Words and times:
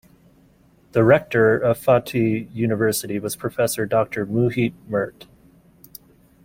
The 0.93 1.03
rector 1.03 1.55
of 1.59 1.77
Fatih 1.77 2.49
University 2.55 3.19
was 3.19 3.35
Professor 3.35 3.85
Doctor 3.85 4.25
Muhit 4.25 4.73
Mert. 4.87 5.27